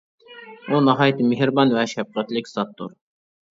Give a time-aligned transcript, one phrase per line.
[0.71, 2.99] ئۇ ناھايىتى مېھرىبان ۋە شەپقەتلىك زاتتۇر.